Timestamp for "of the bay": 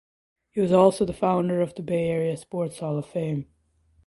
1.61-2.07